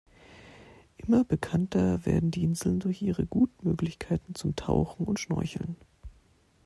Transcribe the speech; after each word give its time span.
Immer 0.97 1.23
bekannter 1.23 2.07
werden 2.07 2.31
die 2.31 2.41
Inseln 2.43 2.79
durch 2.79 3.03
ihre 3.03 3.27
guten 3.27 3.67
Möglichkeiten 3.69 4.33
zum 4.33 4.55
Tauchen 4.55 5.05
und 5.05 5.19
Schnorcheln. 5.19 5.75